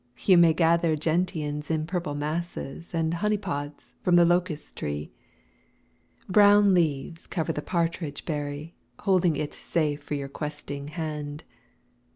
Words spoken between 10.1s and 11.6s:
your questing hand.